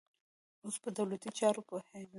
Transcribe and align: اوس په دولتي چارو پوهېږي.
اوس 0.63 0.75
په 0.83 0.89
دولتي 0.97 1.29
چارو 1.39 1.61
پوهېږي. 1.69 2.09